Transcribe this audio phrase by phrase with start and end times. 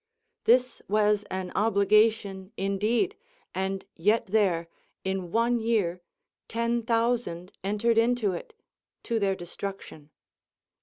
[0.45, 3.15] This was an obligation indeed,
[3.53, 4.67] and yet there,
[5.03, 6.01] in one year,
[6.47, 8.55] ten thousand entered into it,
[9.03, 10.09] to their destruction.